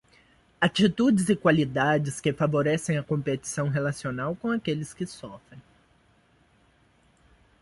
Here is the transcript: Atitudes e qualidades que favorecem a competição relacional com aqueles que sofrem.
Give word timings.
Atitudes 0.61 1.29
e 1.29 1.35
qualidades 1.35 2.19
que 2.19 2.33
favorecem 2.33 2.97
a 2.97 3.03
competição 3.03 3.69
relacional 3.69 4.35
com 4.35 4.49
aqueles 4.51 4.95
que 4.95 5.05
sofrem. 5.05 5.59